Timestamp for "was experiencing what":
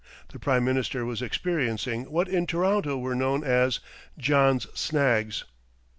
1.05-2.27